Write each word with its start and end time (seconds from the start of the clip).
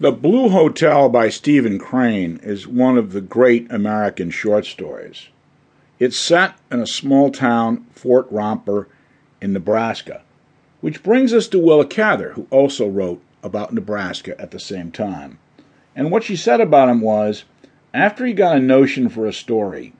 The 0.00 0.12
Blue 0.12 0.48
Hotel 0.48 1.10
by 1.10 1.28
Stephen 1.28 1.78
Crane 1.78 2.40
is 2.42 2.66
one 2.66 2.96
of 2.96 3.12
the 3.12 3.20
great 3.20 3.70
American 3.70 4.30
short 4.30 4.64
stories. 4.64 5.28
It's 5.98 6.18
set 6.18 6.54
in 6.72 6.80
a 6.80 6.86
small 6.86 7.30
town, 7.30 7.84
Fort 7.92 8.26
Romper, 8.30 8.88
in 9.42 9.52
Nebraska, 9.52 10.22
which 10.80 11.02
brings 11.02 11.34
us 11.34 11.48
to 11.48 11.58
Willa 11.58 11.84
Cather, 11.84 12.30
who 12.30 12.46
also 12.48 12.88
wrote 12.88 13.20
about 13.42 13.74
Nebraska 13.74 14.40
at 14.40 14.52
the 14.52 14.58
same 14.58 14.90
time. 14.90 15.38
And 15.94 16.10
what 16.10 16.24
she 16.24 16.34
said 16.34 16.62
about 16.62 16.88
him 16.88 17.02
was 17.02 17.44
after 17.92 18.24
he 18.24 18.32
got 18.32 18.56
a 18.56 18.60
notion 18.60 19.10
for 19.10 19.26
a 19.26 19.34
story, 19.34 19.92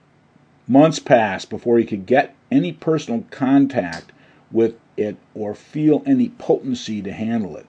months 0.66 0.98
passed 0.98 1.50
before 1.50 1.78
he 1.78 1.84
could 1.84 2.06
get 2.06 2.34
any 2.50 2.72
personal 2.72 3.26
contact 3.30 4.12
with 4.50 4.76
it 4.96 5.18
or 5.34 5.54
feel 5.54 6.02
any 6.06 6.30
potency 6.30 7.02
to 7.02 7.12
handle 7.12 7.54
it. 7.58 7.66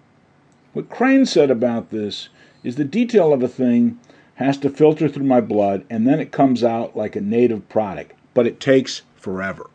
What 0.73 0.89
Crane 0.89 1.25
said 1.25 1.51
about 1.51 1.89
this 1.89 2.29
is 2.63 2.77
the 2.77 2.85
detail 2.85 3.33
of 3.33 3.43
a 3.43 3.49
thing 3.49 3.99
has 4.35 4.57
to 4.59 4.69
filter 4.69 5.09
through 5.09 5.25
my 5.25 5.41
blood 5.41 5.83
and 5.89 6.07
then 6.07 6.21
it 6.21 6.31
comes 6.31 6.63
out 6.63 6.95
like 6.95 7.15
a 7.15 7.21
native 7.21 7.67
product, 7.67 8.13
but 8.33 8.47
it 8.47 8.61
takes 8.61 9.01
forever. 9.17 9.69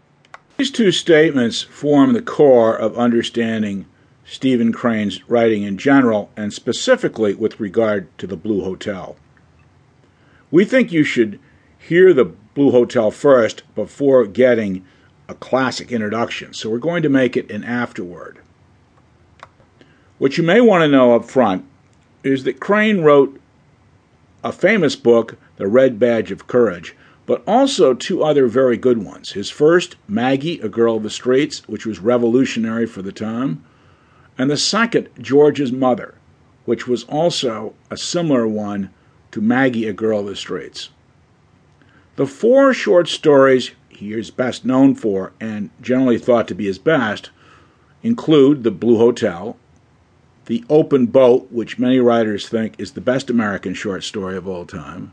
These 0.56 0.70
two 0.70 0.90
statements 0.90 1.60
form 1.60 2.14
the 2.14 2.22
core 2.22 2.74
of 2.74 2.96
understanding 2.96 3.84
Stephen 4.24 4.72
Crane's 4.72 5.28
writing 5.28 5.64
in 5.64 5.76
general 5.76 6.30
and 6.34 6.50
specifically 6.50 7.34
with 7.34 7.60
regard 7.60 8.08
to 8.16 8.26
the 8.26 8.36
Blue 8.36 8.64
Hotel. 8.64 9.16
We 10.50 10.64
think 10.64 10.92
you 10.92 11.04
should 11.04 11.38
hear 11.78 12.14
the 12.14 12.24
Blue 12.24 12.70
Hotel 12.70 13.10
first 13.10 13.62
before 13.74 14.26
getting 14.26 14.82
a 15.28 15.34
classic 15.34 15.92
introduction, 15.92 16.54
so 16.54 16.70
we're 16.70 16.78
going 16.78 17.02
to 17.02 17.10
make 17.10 17.36
it 17.36 17.50
an 17.50 17.64
afterword. 17.64 18.38
What 20.18 20.38
you 20.38 20.44
may 20.44 20.62
want 20.62 20.82
to 20.82 20.88
know 20.88 21.14
up 21.14 21.26
front 21.26 21.66
is 22.24 22.44
that 22.44 22.58
Crane 22.58 23.02
wrote 23.02 23.38
a 24.42 24.50
famous 24.50 24.96
book, 24.96 25.36
The 25.56 25.66
Red 25.66 25.98
Badge 25.98 26.30
of 26.30 26.46
Courage, 26.46 26.96
but 27.26 27.42
also 27.46 27.92
two 27.92 28.22
other 28.22 28.46
very 28.46 28.78
good 28.78 29.04
ones. 29.04 29.32
His 29.32 29.50
first, 29.50 29.96
Maggie, 30.08 30.58
A 30.60 30.70
Girl 30.70 30.96
of 30.96 31.02
the 31.02 31.10
Streets, 31.10 31.68
which 31.68 31.84
was 31.84 31.98
revolutionary 31.98 32.86
for 32.86 33.02
the 33.02 33.12
time, 33.12 33.62
and 34.38 34.50
the 34.50 34.56
second, 34.56 35.10
George's 35.20 35.72
Mother, 35.72 36.14
which 36.64 36.88
was 36.88 37.04
also 37.04 37.74
a 37.90 37.96
similar 37.98 38.48
one 38.48 38.90
to 39.32 39.42
Maggie, 39.42 39.86
A 39.86 39.92
Girl 39.92 40.20
of 40.20 40.26
the 40.26 40.36
Streets. 40.36 40.88
The 42.16 42.26
four 42.26 42.72
short 42.72 43.08
stories 43.08 43.72
he 43.90 44.14
is 44.14 44.30
best 44.30 44.64
known 44.64 44.94
for 44.94 45.32
and 45.40 45.68
generally 45.82 46.18
thought 46.18 46.48
to 46.48 46.54
be 46.54 46.64
his 46.64 46.78
best 46.78 47.28
include 48.02 48.62
The 48.62 48.70
Blue 48.70 48.96
Hotel, 48.96 49.58
the 50.46 50.64
Open 50.70 51.06
Boat, 51.06 51.48
which 51.50 51.78
many 51.78 51.98
writers 51.98 52.48
think 52.48 52.74
is 52.78 52.92
the 52.92 53.00
best 53.00 53.28
American 53.28 53.74
short 53.74 54.04
story 54.04 54.36
of 54.36 54.46
all 54.46 54.64
time, 54.64 55.12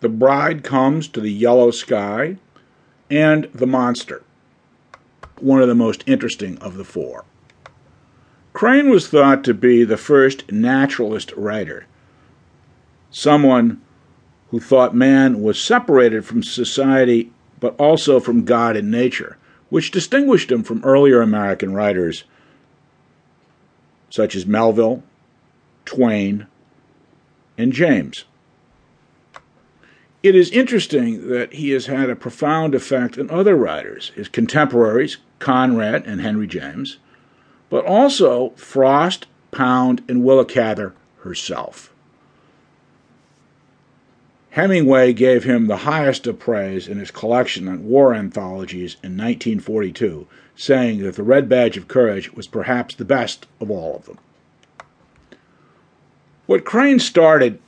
The 0.00 0.08
Bride 0.08 0.62
Comes 0.64 1.08
to 1.08 1.20
the 1.20 1.32
Yellow 1.32 1.70
Sky, 1.70 2.36
and 3.08 3.44
The 3.54 3.66
Monster, 3.66 4.22
one 5.40 5.62
of 5.62 5.68
the 5.68 5.76
most 5.76 6.02
interesting 6.06 6.58
of 6.58 6.76
the 6.76 6.84
four. 6.84 7.24
Crane 8.52 8.90
was 8.90 9.08
thought 9.08 9.44
to 9.44 9.54
be 9.54 9.84
the 9.84 9.96
first 9.96 10.50
naturalist 10.50 11.32
writer, 11.36 11.86
someone 13.10 13.80
who 14.50 14.58
thought 14.58 14.94
man 14.94 15.40
was 15.40 15.60
separated 15.60 16.24
from 16.24 16.42
society 16.42 17.30
but 17.60 17.76
also 17.78 18.18
from 18.18 18.44
God 18.44 18.76
and 18.76 18.90
nature, 18.90 19.36
which 19.68 19.90
distinguished 19.90 20.50
him 20.50 20.62
from 20.62 20.84
earlier 20.84 21.22
American 21.22 21.72
writers 21.72 22.24
such 24.10 24.34
as 24.34 24.46
Melville, 24.46 25.02
Twain, 25.84 26.46
and 27.58 27.72
James. 27.72 28.24
It 30.22 30.34
is 30.34 30.50
interesting 30.50 31.28
that 31.28 31.54
he 31.54 31.70
has 31.70 31.86
had 31.86 32.10
a 32.10 32.16
profound 32.16 32.74
effect 32.74 33.18
on 33.18 33.30
other 33.30 33.54
writers, 33.54 34.10
his 34.16 34.28
contemporaries, 34.28 35.18
Conrad 35.38 36.04
and 36.06 36.20
Henry 36.20 36.46
James, 36.46 36.98
but 37.70 37.84
also 37.84 38.50
Frost, 38.56 39.26
Pound, 39.50 40.02
and 40.08 40.24
Willa 40.24 40.44
Cather 40.44 40.94
herself. 41.18 41.92
Hemingway 44.56 45.12
gave 45.12 45.44
him 45.44 45.66
the 45.66 45.76
highest 45.76 46.26
of 46.26 46.38
praise 46.38 46.88
in 46.88 46.98
his 46.98 47.10
collection 47.10 47.68
on 47.68 47.84
war 47.84 48.14
anthologies 48.14 48.94
in 49.02 49.10
1942, 49.10 50.26
saying 50.56 51.02
that 51.02 51.14
The 51.14 51.22
Red 51.22 51.46
Badge 51.46 51.76
of 51.76 51.88
Courage 51.88 52.32
was 52.32 52.46
perhaps 52.46 52.94
the 52.94 53.04
best 53.04 53.46
of 53.60 53.70
all 53.70 53.96
of 53.96 54.06
them. 54.06 54.16
What 56.46 56.64
Crane 56.64 56.98
started 56.98 57.58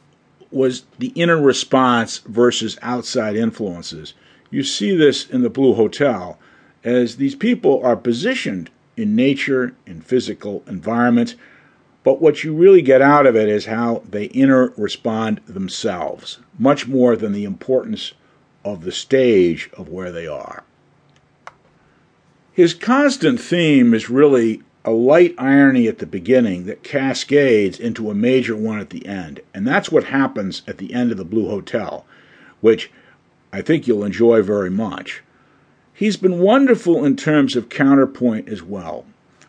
was 0.51 0.85
the 0.99 1.09
inner 1.09 1.39
response 1.39 2.21
versus 2.21 2.79
outside 2.81 3.37
influences. 3.37 4.15
You 4.51 4.63
see 4.63 4.97
this 4.97 5.29
in 5.29 5.43
the 5.43 5.51
Blue 5.51 5.75
Hotel, 5.75 6.39
as 6.85 7.17
these 7.17 7.35
people 7.35 7.85
are 7.85 7.97
positioned 7.97 8.71
in 8.97 9.15
nature, 9.15 9.75
in 9.87 10.01
physical 10.01 10.65
environment, 10.67 11.35
but 12.09 12.23
what 12.23 12.43
you 12.43 12.55
really 12.55 12.81
get 12.81 13.03
out 13.03 13.27
of 13.27 13.37
it 13.37 13.51
is 13.51 13.67
how 13.67 14.03
they 14.09 14.25
inner 14.29 14.73
respond 14.79 15.43
themselves, 15.47 16.39
much 16.59 16.89
more 16.89 17.15
than 17.17 17.33
the 17.33 17.45
importance 17.45 18.15
of 18.65 18.81
the 18.81 18.93
stage 18.93 19.69
of 19.77 19.91
where 19.91 20.11
they 20.11 20.27
are. 20.27 20.65
His 22.51 22.73
constant 22.73 23.39
theme 23.39 23.93
is 23.93 24.09
really 24.09 24.63
a 24.87 24.91
light 24.91 25.35
irony 25.37 25.87
at 25.87 25.99
the 25.99 26.07
beginning 26.07 26.65
that 26.65 26.83
cascades 26.83 27.79
into 27.79 28.11
a 28.11 28.15
major 28.15 28.57
one 28.57 28.81
at 28.81 28.89
the 28.89 29.05
end. 29.05 29.41
And 29.53 29.67
that's 29.67 29.93
what 29.93 30.05
happens 30.05 30.63
at 30.67 30.79
the 30.79 30.95
end 30.95 31.11
of 31.11 31.19
the 31.19 31.27
Blue 31.27 31.51
Hotel, 31.51 32.07
which 32.63 32.91
I 33.53 33.61
think 33.61 33.87
you'll 33.87 34.03
enjoy 34.03 34.41
very 34.41 34.71
much. 34.71 35.23
He's 35.93 36.17
been 36.17 36.39
wonderful 36.39 37.05
in 37.05 37.17
terms 37.17 37.55
of 37.55 37.69
counterpoint 37.69 38.49
as 38.49 38.63
well. 38.63 39.05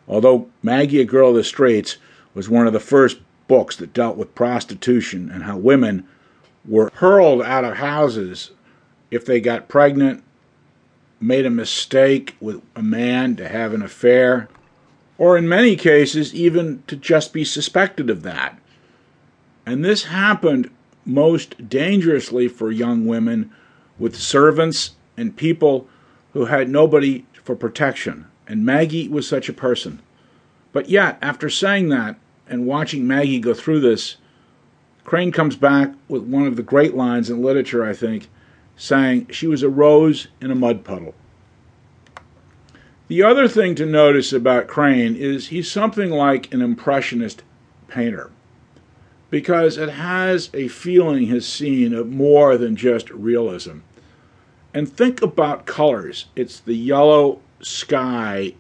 Although 0.10 0.50
Maggie, 0.62 1.00
a 1.00 1.06
Girl 1.06 1.30
of 1.30 1.36
the 1.36 1.44
Streets, 1.46 1.96
was 2.40 2.48
one 2.48 2.66
of 2.66 2.72
the 2.72 2.80
first 2.80 3.20
books 3.50 3.76
that 3.76 3.92
dealt 3.92 4.16
with 4.16 4.34
prostitution 4.34 5.30
and 5.30 5.44
how 5.44 5.58
women 5.58 6.08
were 6.66 6.90
hurled 6.94 7.42
out 7.42 7.66
of 7.66 7.76
houses 7.76 8.52
if 9.12 9.26
they 9.26 9.42
got 9.42 9.68
pregnant 9.68 10.24
made 11.20 11.46
a 11.46 11.50
mistake 11.50 12.38
with 12.40 12.62
a 12.78 12.82
man 12.82 13.36
to 13.36 13.50
have 13.50 13.74
an 13.74 13.82
affair, 13.82 14.48
or 15.18 15.38
in 15.38 15.50
many 15.50 15.76
cases, 15.76 16.34
even 16.34 16.82
to 16.88 16.96
just 16.96 17.34
be 17.34 17.44
suspected 17.44 18.10
of 18.10 18.24
that. 18.24 18.58
And 19.66 19.84
this 19.84 20.06
happened 20.06 20.72
most 21.04 21.68
dangerously 21.68 22.48
for 22.48 22.72
young 22.72 23.06
women 23.06 23.52
with 23.98 24.16
servants 24.16 24.92
and 25.18 25.36
people 25.36 25.90
who 26.32 26.46
had 26.46 26.70
nobody 26.70 27.26
for 27.44 27.54
protection. 27.54 28.28
And 28.48 28.66
Maggie 28.66 29.10
was 29.10 29.28
such 29.28 29.50
a 29.50 29.54
person. 29.54 30.02
But 30.72 30.88
yet, 30.88 31.18
after 31.22 31.50
saying 31.50 31.90
that 31.90 32.16
and 32.50 32.66
watching 32.66 33.08
Maggie 33.08 33.40
go 33.40 33.54
through 33.54 33.80
this, 33.80 34.18
Crane 35.06 35.32
comes 35.32 35.56
back 35.56 35.94
with 36.08 36.24
one 36.24 36.46
of 36.46 36.56
the 36.56 36.64
great 36.64 36.96
lines 36.96 37.30
in 37.30 37.42
literature, 37.42 37.86
I 37.86 37.94
think, 37.94 38.30
saying 38.76 39.28
she 39.32 39.48
was 39.48 39.64
a 39.64 39.70
rose 39.70 40.28
in 40.42 40.52
a 40.52 40.56
mud 40.56 40.84
puddle. 40.84 41.16
The 43.08 43.24
other 43.24 43.48
thing 43.48 43.74
to 43.76 43.86
notice 43.86 44.32
about 44.34 44.68
Crane 44.68 45.16
is 45.16 45.48
he's 45.48 45.72
something 45.72 46.12
like 46.12 46.54
an 46.54 46.62
impressionist 46.62 47.44
painter 47.88 48.30
because 49.30 49.78
it 49.78 49.90
has 49.90 50.50
a 50.54 50.68
feeling, 50.68 51.28
his 51.28 51.48
scene, 51.48 51.94
of 51.94 52.10
more 52.10 52.58
than 52.58 52.76
just 52.76 53.10
realism. 53.10 53.80
And 54.74 54.88
think 54.88 55.22
about 55.22 55.66
colors. 55.66 56.26
It's 56.36 56.60
the 56.60 56.76
yellow 56.76 57.42
sky 57.62 58.54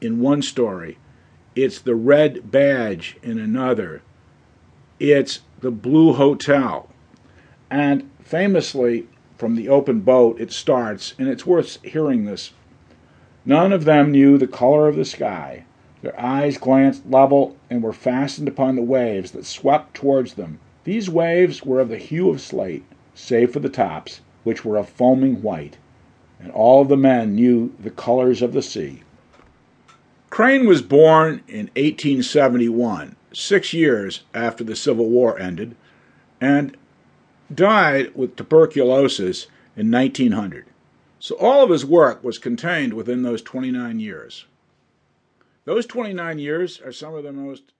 in 0.00 0.20
one 0.20 0.42
story, 0.42 0.98
it's 1.54 1.80
the 1.80 1.94
red 1.94 2.50
badge 2.50 3.16
in 3.22 3.38
another, 3.38 4.02
it's 4.98 5.40
the 5.60 5.70
blue 5.70 6.12
hotel. 6.12 6.88
And 7.70 8.10
famously, 8.22 9.06
from 9.36 9.56
the 9.56 9.68
open 9.68 10.00
boat, 10.00 10.40
it 10.40 10.52
starts, 10.52 11.14
and 11.18 11.28
it's 11.28 11.46
worth 11.46 11.82
hearing 11.82 12.24
this. 12.24 12.52
None 13.44 13.72
of 13.72 13.84
them 13.84 14.12
knew 14.12 14.36
the 14.36 14.46
color 14.46 14.86
of 14.86 14.96
the 14.96 15.04
sky. 15.04 15.64
Their 16.02 16.18
eyes 16.20 16.58
glanced 16.58 17.10
level 17.10 17.56
and 17.68 17.82
were 17.82 17.92
fastened 17.92 18.48
upon 18.48 18.76
the 18.76 18.82
waves 18.82 19.30
that 19.32 19.46
swept 19.46 19.94
towards 19.94 20.34
them. 20.34 20.60
These 20.84 21.10
waves 21.10 21.64
were 21.64 21.80
of 21.80 21.88
the 21.88 21.98
hue 21.98 22.30
of 22.30 22.40
slate, 22.40 22.84
save 23.14 23.52
for 23.52 23.60
the 23.60 23.68
tops, 23.68 24.20
which 24.44 24.64
were 24.64 24.76
of 24.76 24.88
foaming 24.88 25.42
white, 25.42 25.76
and 26.38 26.50
all 26.52 26.84
the 26.84 26.96
men 26.96 27.34
knew 27.34 27.72
the 27.78 27.90
colors 27.90 28.40
of 28.40 28.52
the 28.52 28.62
sea. 28.62 29.02
Crane 30.30 30.64
was 30.64 30.80
born 30.80 31.42
in 31.48 31.66
1871, 31.76 33.16
six 33.32 33.72
years 33.72 34.22
after 34.32 34.62
the 34.62 34.76
Civil 34.76 35.08
War 35.08 35.38
ended, 35.38 35.74
and 36.40 36.76
died 37.52 38.14
with 38.14 38.36
tuberculosis 38.36 39.48
in 39.76 39.90
1900. 39.90 40.66
So 41.18 41.36
all 41.36 41.64
of 41.64 41.70
his 41.70 41.84
work 41.84 42.22
was 42.22 42.38
contained 42.38 42.94
within 42.94 43.22
those 43.22 43.42
29 43.42 43.98
years. 43.98 44.46
Those 45.64 45.84
29 45.86 46.38
years 46.38 46.80
are 46.80 46.92
some 46.92 47.14
of 47.14 47.24
the 47.24 47.32
most 47.32 47.72